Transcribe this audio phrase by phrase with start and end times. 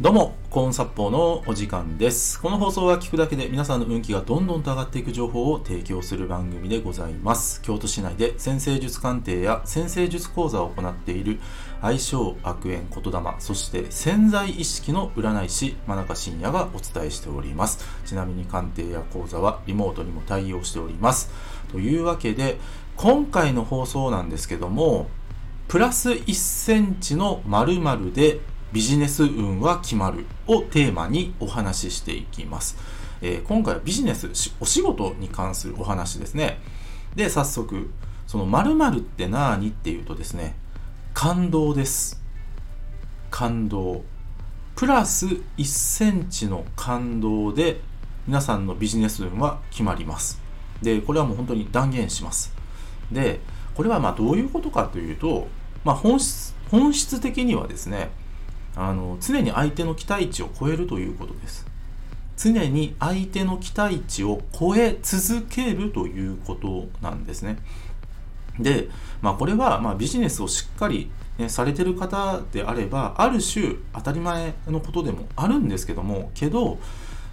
[0.00, 2.40] どうも、コーン殺法のお時間です。
[2.40, 7.60] この放送は聞くだけで皆さんの運気がどんどんと上がっていく情報を提供する番組でございます。
[7.62, 11.40] 京都市内で先生術鑑定や先生術講座を行っている
[11.82, 17.84] 相性悪縁言霊、そして潜在意識の占い師、真中信也がお伝えしております。
[18.06, 21.32] ちなみに鑑定や講座はリモートにも対応しております。
[21.72, 22.60] というわけで、
[22.94, 25.08] 今回の放送なんですけども、
[25.66, 28.38] プラス1センチの〇〇で
[28.72, 32.76] ビジネス運は決まるをテーマにお話ししていきます。
[33.22, 36.60] えー今回はビジネス、お仕事に関するお話ですね。
[37.14, 37.90] で、早速、
[38.26, 40.54] その〇〇って何っていうとですね、
[41.14, 42.22] 感動です。
[43.30, 44.04] 感動。
[44.76, 47.80] プラス1センチの感動で
[48.26, 50.40] 皆さんのビジネス運は決まります。
[50.82, 52.54] で、これはもう本当に断言します。
[53.10, 53.40] で、
[53.74, 55.48] これはまあどういうことかというと、
[55.84, 58.10] まあ、本質本質的にはですね
[58.78, 61.66] あの常に相手の期待値を超えるということです。
[62.36, 67.58] 常に相手の期待値を超え続けるということなんですね。
[68.60, 68.88] で、
[69.20, 76.78] まあ、これはまビジネスをしっかり、ね、されてる方であればある種当たり前のことでもあるんですけどもけど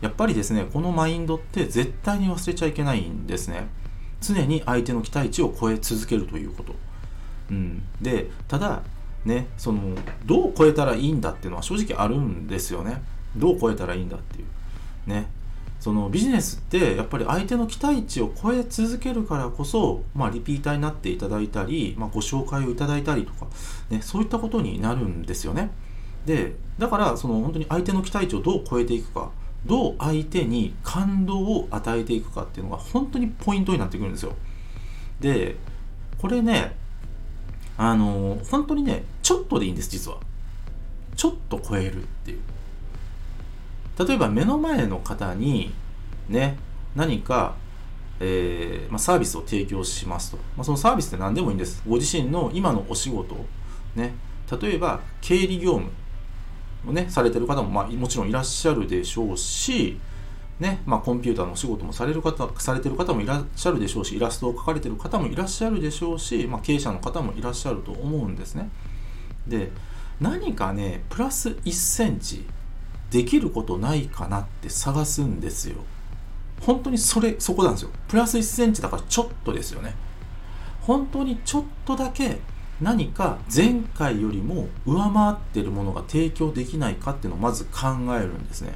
[0.00, 3.66] やっぱりですねこのマインドって絶対に忘れちゃいけないんですね。
[4.20, 6.74] 常に相手の期待値を超え続けるということ。
[7.50, 8.82] うん、でただ
[9.24, 13.02] ねそのどう超えたらいいんだっていうのは正直あるんですよね。
[13.36, 14.46] どう超えたらいいんだっていう。
[15.10, 15.28] ね。
[15.82, 23.48] そのビジネスってやっぱり相手の期待値を超え続けるからこそ、まあ、リピーターになっていただいたり、まあ、ご紹介をいただいたりとか、
[23.90, 25.72] ね、そういったことになるんですよね。
[26.24, 29.32] でだからその本当に相手の期待値をどう超えていくか
[29.66, 34.34] どう相手に感動を与えていくかっていうのが本当にポイントになってくるんですよ。
[35.20, 35.56] で
[36.16, 36.76] これね
[37.76, 40.18] あの本当にねちょっとでいいんです実は。
[41.16, 42.40] ちょっと超えるっていう。
[44.06, 45.72] 例えば目の前の方に
[46.28, 46.56] ね
[46.96, 47.54] 何か、
[48.20, 51.82] えーまあ、サービスを提供しますと、まあ、そのサービスって何でもいいんです。
[51.86, 53.44] ご自身の今のお仕事を
[53.94, 54.14] ね。
[54.60, 55.90] 例えば経理業務
[56.86, 59.98] をねされてる方も、まあ、もちろんいらっしゃるでしょうし
[60.62, 68.70] ねまあ、コンピューターのお仕事もされる方されてる方もいらっしゃるでしょうしイラストを描かれてる方もいらっしゃるでしょうし、まあ、経営者の方もいらっしゃると思うんですね。
[69.46, 69.72] で
[70.20, 72.46] 何かねプラス1センチ
[73.10, 75.76] できることないかなって探すんですよ。
[76.60, 77.90] 本当にそれそこなんですよ。
[78.08, 79.94] プラス1センチだからちょっとですよね。
[80.82, 82.38] 本当にちょっとだけ
[82.80, 87.80] 何か前回よりも上回ってるものが提供できないかっていうのをまず考
[88.16, 88.74] えるんですね。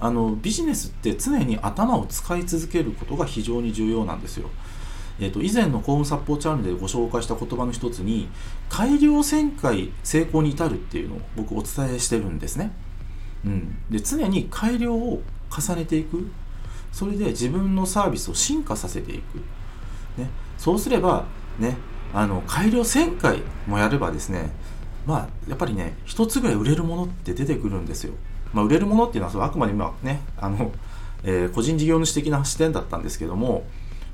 [0.00, 4.50] あのビジネスって常に頭を使い続けることが非常に重要なんですよ。
[5.20, 8.28] えー、と以前のコーンサポーチャンネルでご紹介した言葉の一つに
[8.68, 12.72] 改良旋回成功に至るっていうのを僕お伝えしてるんですね。
[13.44, 16.30] うん、で常に改良を重ねていく
[16.92, 19.36] それで自分のサービスを進化させていく、
[20.18, 21.26] ね、そうすれば、
[21.58, 21.76] ね、
[22.12, 24.50] あの改良旋回もやればですね
[25.06, 28.14] まあやっぱりね一つぐらい売れるものって出てくるんですよ。
[28.54, 30.72] まあ、売れるものっていうのはそれあくまで今ねあの、
[31.24, 33.64] えー個人事業主的な視点だったんですけども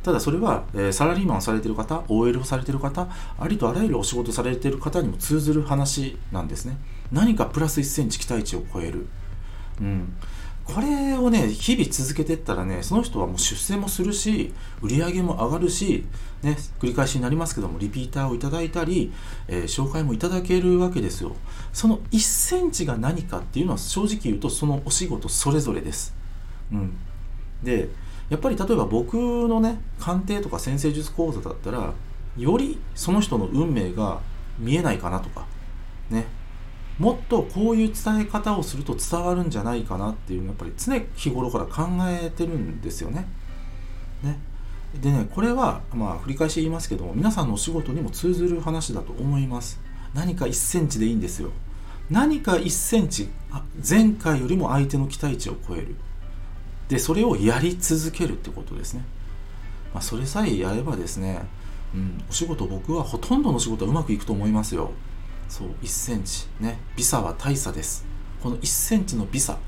[0.03, 3.07] ただそれは、えーサラリーマンをされてる方 OL をされてる方
[3.39, 6.77] ありとあらゆるお仕事されてる方にも通ずる話なんですね。
[7.13, 9.07] 何かプラス1センチ期待値を超える、
[9.81, 10.15] うん、
[10.65, 16.07] これをね日々続けてったらねその人はもう出世もするし売り上げも上がるし、
[16.43, 19.13] ね、繰り返しになりますけどもリピーターをいただいたり、
[19.49, 21.35] えー紹介もいただけるわけですよ。
[21.73, 26.15] その1センチが何かっていうのは正直言うとそのお仕事それぞれです、
[26.73, 26.97] うん、
[27.63, 27.89] で
[28.29, 31.93] やっぱり例えば僕のね鑑定とか先生術講座だったら
[32.37, 34.21] よりその人の運命が
[34.59, 35.47] 見えないかなとか
[36.11, 36.27] ね。
[37.01, 43.27] もっとこういう伝え方をすると伝わるんじゃないかなっていうのやっぱり常日頃から考えてるんですよね。
[44.23, 44.39] ね
[45.01, 49.81] でねこれはまあ繰り返し言いますけども皆さんのお仕事にも通ずる話だと思います。
[50.13, 51.51] 何か1センチでいいんですよ。
[52.11, 53.31] 何か1センチ
[53.89, 55.97] 前回よりも相手の期待値を超える。
[56.91, 59.07] でそれをやり続けるってことですね。
[59.95, 61.41] まあ、それさえやればですね、
[61.95, 64.91] うん、お仕事僕はほとんどの仕事はうまくいくと思いますよ。
[65.51, 66.47] そう1センチ。
[66.61, 66.79] ね。
[66.97, 68.07] ビサは大差です。
[68.41, 69.59] この1センチのビサ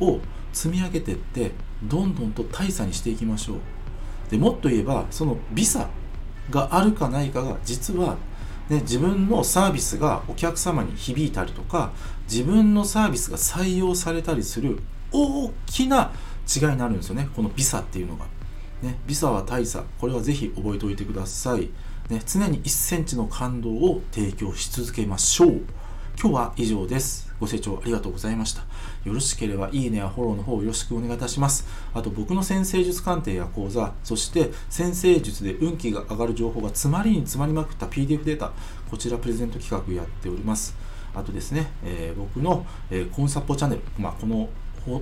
[0.00, 0.18] を
[0.52, 1.52] 積み上げてって
[1.84, 3.58] どんどんと大差にしていきましょう。
[4.28, 5.88] でもっと言えばそのビサ
[6.50, 8.16] があるかないかが実は、
[8.68, 11.92] ね、自分のサービスがお客様に響いたりとか
[12.28, 14.80] 自分のサービスが採用されたりする
[15.12, 16.10] 大きな
[16.48, 17.28] 違いになるんですよね。
[17.36, 18.26] このビサっていうのが、
[18.82, 21.70] ね、ビサは大差これはぜひ覚えておいてください
[22.08, 25.60] ね、常に1センチの感動を提供し続けましょう。
[26.20, 27.30] 今日は以上です。
[27.38, 28.62] ご清聴ありがとうございました。
[29.04, 31.66] よろしければいいねやフォローの方よろしくお願いいたします。
[31.92, 38.52] あと僕の先生術鑑定や講座、そして先生術で運気が上がる情報が詰まりに詰まりまくった PDF データ、
[38.90, 40.74] こちらプレゼント企画やっております。
[41.14, 44.48] あとですね、えー、僕の、えー、コンサポチャンネル、まあ、この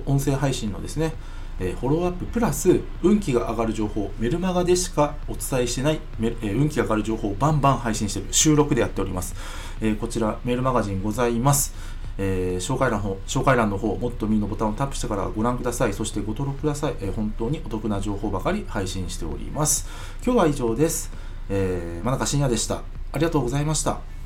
[0.05, 1.13] 音声配信のですね、
[1.59, 9.35] え、フォローアッププラス運気が上がる情報メルマガでしかお伝えしてない、え、運気が上がる情報をバンバン配信している収録でやっております、
[9.81, 11.73] え、こちらメールマガジンございます
[12.19, 15.93] えー、紹介欄の紹介欄の方、もっとみのボタンをタップしてからご覧ください。
[15.93, 16.95] そしてご登録ください。
[16.99, 19.87] えー、本当にお得な情報ばかり配信しております。
[20.25, 21.11] 今日は以上です。
[21.49, 22.81] えー、真中深夜でした。
[23.11, 24.16] ありがとうございました。